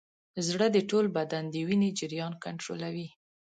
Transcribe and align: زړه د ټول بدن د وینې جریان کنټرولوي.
زړه 0.47 0.67
د 0.75 0.77
ټول 0.89 1.05
بدن 1.17 1.43
د 1.49 1.55
وینې 1.67 1.89
جریان 1.99 2.33
کنټرولوي. 2.43 3.07